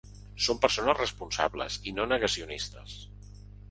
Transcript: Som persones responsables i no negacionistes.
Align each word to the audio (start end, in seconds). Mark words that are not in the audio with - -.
Som 0.45 0.61
persones 0.63 0.97
responsables 1.03 1.79
i 1.93 1.97
no 2.01 2.11
negacionistes. 2.17 3.01